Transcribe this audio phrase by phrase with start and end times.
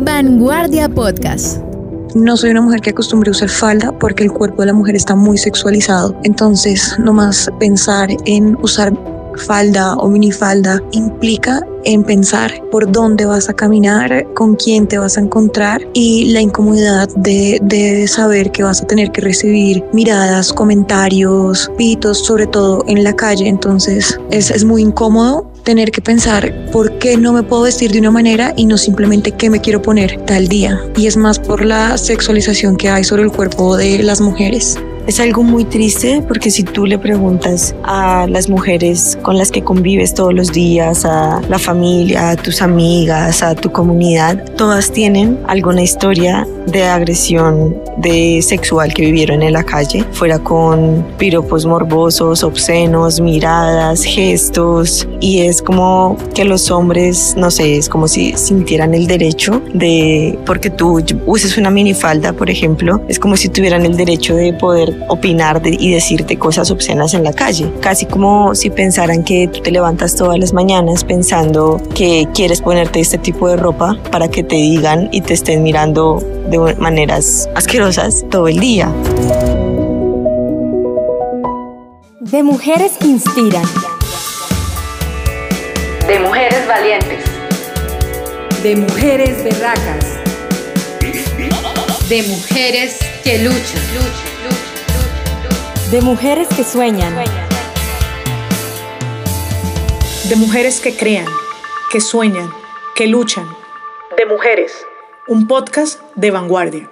[0.00, 1.58] Vanguardia Podcast.
[2.14, 4.94] No soy una mujer que acostumbre a usar falda porque el cuerpo de la mujer
[4.94, 6.16] está muy sexualizado.
[6.22, 8.92] Entonces, no más pensar en usar
[9.36, 15.16] falda o minifalda implica en pensar por dónde vas a caminar, con quién te vas
[15.16, 20.52] a encontrar y la incomodidad de, de, saber que vas a tener que recibir miradas,
[20.52, 23.48] comentarios, pitos, sobre todo en la calle.
[23.48, 27.98] Entonces es, es muy incómodo tener que pensar por qué no me puedo vestir de
[27.98, 30.80] una manera y no simplemente qué me quiero poner tal día.
[30.96, 34.78] Y es más por la sexualización que hay sobre el cuerpo de las mujeres.
[35.08, 39.64] Es algo muy triste porque si tú le preguntas a las mujeres con las que
[39.64, 45.38] convives todos los días, a la familia, a tus amigas, a tu comunidad, todas tienen
[45.46, 52.44] alguna historia de agresión de sexual que vivieron en la calle, fuera con piropos morbosos,
[52.44, 55.08] obscenos, miradas, gestos.
[55.20, 60.38] Y es como que los hombres, no sé, es como si sintieran el derecho de
[60.44, 64.97] porque tú uses una minifalda, por ejemplo, es como si tuvieran el derecho de poder
[65.08, 67.72] opinar y decirte cosas obscenas en la calle.
[67.80, 73.00] Casi como si pensaran que tú te levantas todas las mañanas pensando que quieres ponerte
[73.00, 78.24] este tipo de ropa para que te digan y te estén mirando de maneras asquerosas
[78.30, 78.92] todo el día.
[82.20, 83.64] De mujeres que inspiran.
[86.06, 87.24] De mujeres valientes.
[88.62, 90.04] De mujeres berracas.
[92.08, 94.27] De mujeres que luchan.
[95.90, 97.14] De mujeres que sueñan.
[100.28, 101.24] De mujeres que crean,
[101.90, 102.50] que sueñan,
[102.94, 103.46] que luchan.
[104.14, 104.84] De mujeres.
[105.28, 106.90] Un podcast de vanguardia.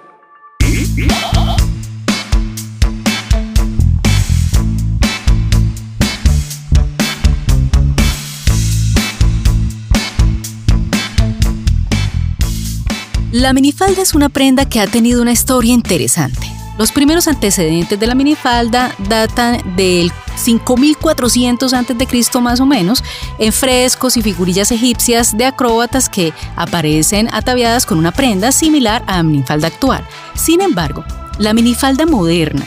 [13.31, 16.56] La minifalda es una prenda que ha tenido una historia interesante.
[16.77, 22.41] Los primeros antecedentes de la minifalda datan del 5400 a.C.
[22.41, 23.03] más o menos,
[23.39, 29.17] en frescos y figurillas egipcias de acróbatas que aparecen ataviadas con una prenda similar a
[29.17, 30.05] la minifalda actual.
[30.35, 31.03] Sin embargo,
[31.39, 32.63] la minifalda moderna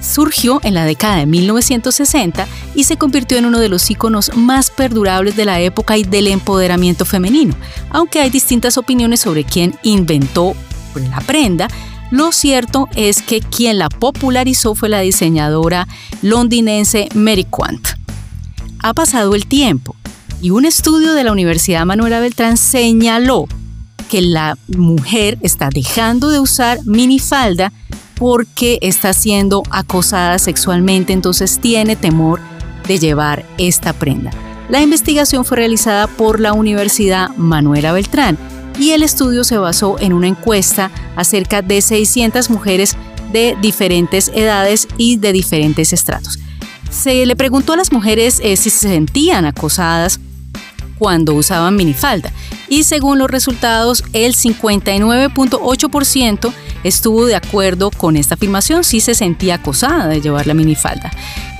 [0.00, 4.70] surgió en la década de 1960 y se convirtió en uno de los iconos más
[4.70, 7.54] perdurables de la época y del empoderamiento femenino,
[7.90, 10.54] aunque hay distintas opiniones sobre quién inventó
[10.94, 11.68] la prenda,
[12.10, 15.86] lo cierto es que quien la popularizó fue la diseñadora
[16.22, 17.88] londinense Mary Quant.
[18.80, 19.94] Ha pasado el tiempo
[20.42, 23.46] y un estudio de la Universidad Manuela Beltrán señaló
[24.08, 27.72] que la mujer está dejando de usar minifalda
[28.16, 32.40] porque está siendo acosada sexualmente, entonces tiene temor
[32.88, 34.30] de llevar esta prenda.
[34.68, 38.36] La investigación fue realizada por la Universidad Manuela Beltrán
[38.80, 42.96] y el estudio se basó en una encuesta a cerca de 600 mujeres
[43.30, 46.38] de diferentes edades y de diferentes estratos.
[46.90, 50.18] Se le preguntó a las mujeres eh, si se sentían acosadas
[50.98, 52.32] cuando usaban minifalda
[52.68, 56.52] y según los resultados el 59.8%
[56.84, 61.10] estuvo de acuerdo con esta afirmación, sí se sentía acosada de llevar la minifalda.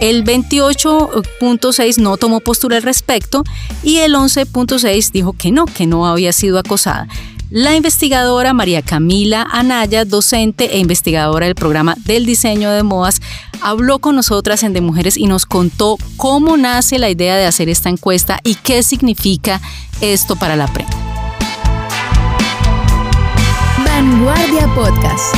[0.00, 3.44] El 28.6 no tomó postura al respecto
[3.82, 7.06] y el 11.6 dijo que no, que no había sido acosada.
[7.50, 13.20] La investigadora María Camila Anaya, docente e investigadora del programa del diseño de modas,
[13.60, 17.68] habló con nosotras en De Mujeres y nos contó cómo nace la idea de hacer
[17.68, 19.60] esta encuesta y qué significa
[20.00, 20.99] esto para la prensa.
[24.20, 25.34] Vanguardia Podcast.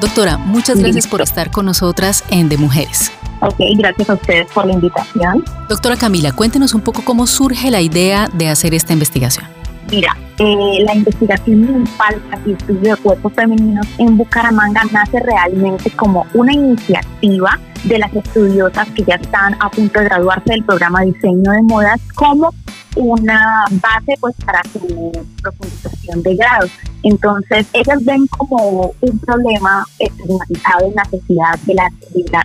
[0.00, 3.12] Doctora, muchas gracias por estar con nosotras en De Mujeres.
[3.40, 5.44] Ok, gracias a ustedes por la invitación.
[5.68, 9.46] Doctora Camila, cuéntenos un poco cómo surge la idea de hacer esta investigación.
[9.88, 15.92] Mira, eh, la investigación de faltas y estudio de cuerpos femeninos en Bucaramanga nace realmente
[15.92, 21.02] como una iniciativa de las estudiosas que ya están a punto de graduarse del programa
[21.02, 22.52] diseño de modas como
[22.98, 25.12] una base pues para su
[25.42, 26.66] profundización de grado.
[27.02, 31.88] Entonces, ellas ven como un problema estigmatizado en la sociedad de, la,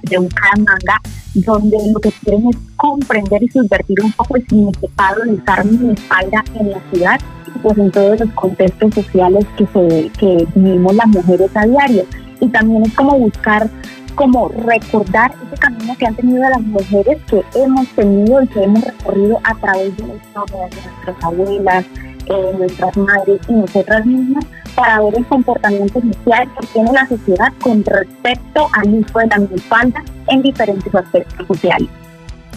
[0.04, 1.02] de, Bucaramanga,
[1.34, 5.94] donde lo que quieren es comprender y subvertir un poco el significado de usar mi
[5.94, 7.20] espalda en la ciudad
[7.62, 12.04] pues en todos los contextos sociales que, se, que vivimos las mujeres a diario.
[12.42, 13.70] Y también es como buscar
[14.16, 18.84] como recordar ese camino que han tenido las mujeres que hemos tenido y que hemos
[18.84, 21.86] recorrido a través de la historia de nuestras abuelas,
[22.26, 24.46] eh, nuestras madres y nosotras mismas
[24.76, 29.38] para ver el comportamiento social que tiene la sociedad con respecto al uso de la
[29.40, 31.90] minifalda en diferentes aspectos sociales.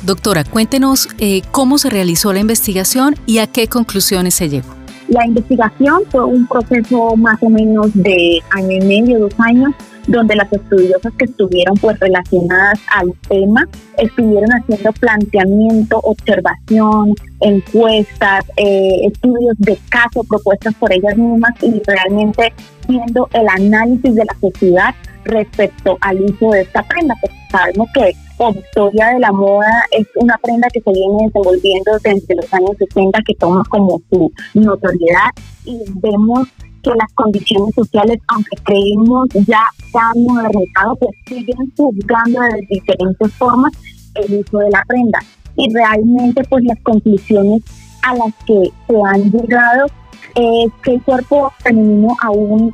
[0.05, 4.69] Doctora, cuéntenos eh, cómo se realizó la investigación y a qué conclusiones se llegó.
[5.09, 9.73] La investigación fue un proceso más o menos de año y medio, dos años,
[10.07, 13.67] donde las estudiosas que estuvieron pues relacionadas al tema
[13.99, 22.53] estuvieron haciendo planteamiento, observación, encuestas, eh, estudios de caso propuestas por ellas mismas y realmente
[22.89, 24.95] viendo el análisis de la sociedad
[25.25, 30.07] respecto al uso de esta prenda, porque sabemos que la historia de la moda es
[30.17, 35.31] una prenda que se viene desenvolviendo desde los años 60, que toma como su notoriedad
[35.65, 36.49] y vemos
[36.87, 43.73] que las condiciones sociales, aunque creemos ya han modernizado, pues siguen juzgando de diferentes formas
[44.15, 45.19] el uso de la prenda.
[45.57, 47.63] Y realmente pues las conclusiones
[48.03, 49.87] a las que se han llegado
[50.37, 52.73] es que el cuerpo femenino aún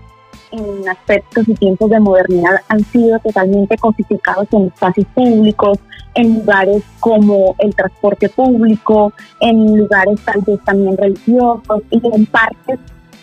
[0.50, 5.78] en aspectos y tiempos de modernidad han sido totalmente cosificados en espacios públicos,
[6.14, 12.78] en lugares como el transporte público, en lugares tal vez también religiosos y en parques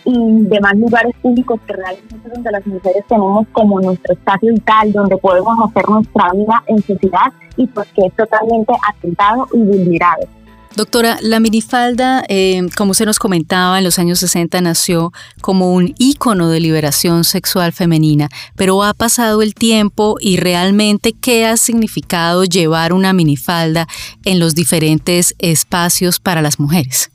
[0.10, 5.18] y demás lugares públicos que realmente donde las mujeres tenemos como nuestro espacio vital, donde
[5.18, 10.28] podemos hacer nuestra vida en sociedad y pues que es totalmente atentado y vulnerado.
[10.76, 15.12] Doctora, la minifalda, eh, como se nos comentaba, en los años 60 nació
[15.42, 21.46] como un ícono de liberación sexual femenina, pero ha pasado el tiempo y realmente, ¿qué
[21.46, 23.88] ha significado llevar una minifalda
[24.24, 27.12] en los diferentes espacios para las mujeres?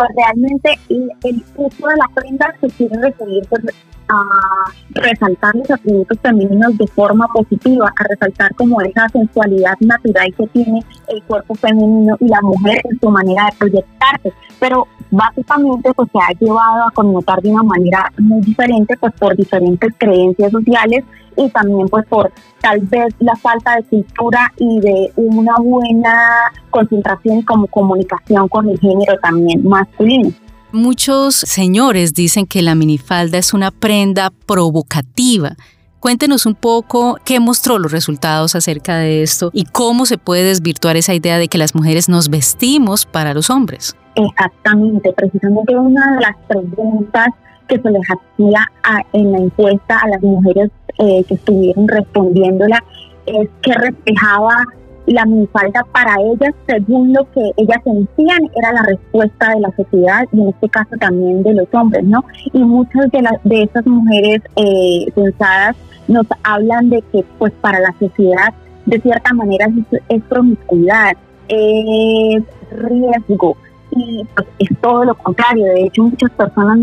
[0.00, 3.62] Pues realmente el, uso de la prenda se quiere referir pues,
[4.10, 10.46] a resaltar los atributos femeninos de forma positiva, a resaltar como esa sensualidad natural que
[10.48, 14.32] tiene el cuerpo femenino y la mujer en su manera de proyectarse.
[14.58, 19.36] Pero básicamente pues se ha llevado a connotar de una manera muy diferente pues por
[19.36, 21.04] diferentes creencias sociales
[21.36, 27.42] y también pues por tal vez la falta de cultura y de una buena concentración
[27.42, 30.30] como comunicación con el género también masculino.
[30.72, 35.56] Muchos señores dicen que la minifalda es una prenda provocativa.
[35.98, 40.96] Cuéntenos un poco qué mostró los resultados acerca de esto y cómo se puede desvirtuar
[40.96, 43.96] esa idea de que las mujeres nos vestimos para los hombres.
[44.14, 47.26] Exactamente, precisamente una de las preguntas
[47.66, 48.70] que se les hacía
[49.12, 52.82] en la encuesta a las mujeres eh, que estuvieron respondiéndola
[53.26, 54.64] es que reflejaba
[55.10, 60.24] la minifalda para ellas, según lo que ellas sentían, era la respuesta de la sociedad
[60.32, 62.24] y en este caso también de los hombres, ¿no?
[62.52, 65.76] Y muchas de, las de esas mujeres eh, pensadas
[66.06, 68.54] nos hablan de que, pues, para la sociedad,
[68.86, 71.12] de cierta manera, es, es promiscuidad,
[71.48, 73.56] es riesgo,
[73.92, 75.64] y pues, es todo lo contrario.
[75.66, 76.78] De hecho, muchas personas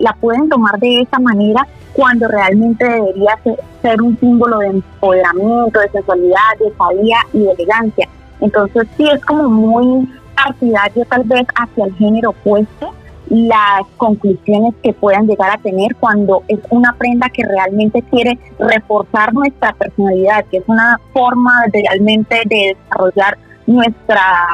[0.00, 1.66] la pueden tomar de esa manera
[1.96, 3.38] cuando realmente debería
[3.82, 8.08] ser, un símbolo de empoderamiento, de sensualidad, de sabía y de elegancia.
[8.40, 10.06] Entonces, sí es como muy
[10.36, 12.92] partidario tal vez hacia el género opuesto
[13.28, 19.32] las conclusiones que puedan llegar a tener cuando es una prenda que realmente quiere reforzar
[19.34, 24.46] nuestra personalidad, que es una forma realmente de desarrollar nuestra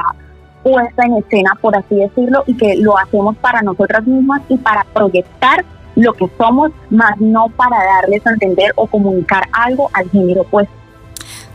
[0.62, 4.84] puesta en escena, por así decirlo, y que lo hacemos para nosotras mismas y para
[4.94, 5.64] proyectar
[5.96, 10.82] lo que somos, más no para darles a entender o comunicar algo al género opuesto.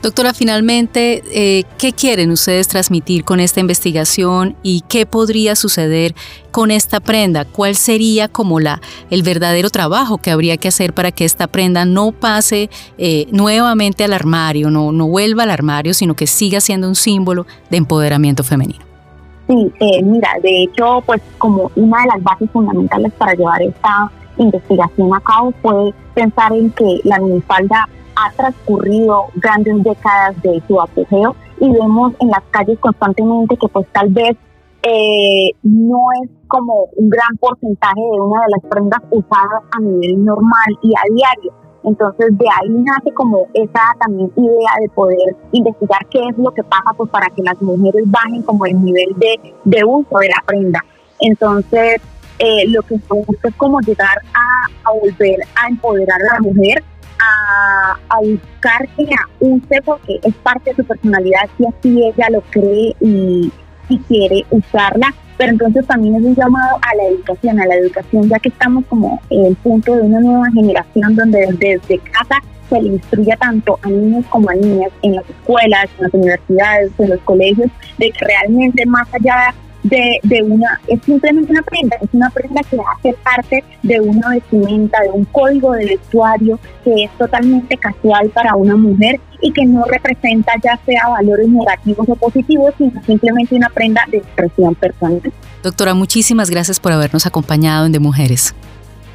[0.01, 6.13] Doctora, finalmente, eh, ¿qué quieren ustedes transmitir con esta investigación y qué podría suceder
[6.51, 7.45] con esta prenda?
[7.45, 8.79] ¿Cuál sería como la,
[9.10, 14.03] el verdadero trabajo que habría que hacer para que esta prenda no pase eh, nuevamente
[14.03, 18.44] al armario, no, no vuelva al armario, sino que siga siendo un símbolo de empoderamiento
[18.44, 18.86] femenino?
[19.48, 24.12] Sí, eh, mira, de hecho, pues como una de las bases fundamentales para llevar esta
[24.38, 30.79] investigación a cabo fue pensar en que la minifalda ha transcurrido grandes décadas de su
[30.82, 34.36] apogeo y vemos en las calles constantemente que pues tal vez
[34.84, 40.24] eh, no es como un gran porcentaje de una de las prendas usadas a nivel
[40.24, 46.06] normal y a diario entonces de ahí nace como esa también idea de poder investigar
[46.10, 49.53] qué es lo que pasa pues para que las mujeres bajen como el nivel de,
[49.63, 50.84] de uso de la prenda.
[51.20, 52.01] Entonces
[52.39, 56.84] eh, lo que se busca es como llegar a, volver a empoderar a la mujer,
[57.20, 62.29] a, a, buscar que la use porque es parte de su personalidad y así ella
[62.29, 63.51] lo cree y,
[63.89, 65.13] y quiere usarla.
[65.38, 68.86] Pero entonces también es un llamado a la educación, a la educación, ya que estamos
[68.86, 73.79] como en el punto de una nueva generación donde desde casa se le instruya tanto
[73.84, 78.12] a niños como a niñas en las escuelas, en las universidades, en los colegios, de
[78.12, 79.53] que realmente más allá
[79.89, 84.29] de, de una, es simplemente una prenda, es una prenda que hace parte de una
[84.29, 89.65] vestimenta, de un código de vestuario que es totalmente casual para una mujer y que
[89.65, 95.22] no representa ya sea valores negativos o positivos, sino simplemente una prenda de expresión personal.
[95.63, 98.53] Doctora, muchísimas gracias por habernos acompañado en De Mujeres.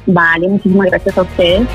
[0.05, 1.67] Vale, muchísimas gracias a ustedes.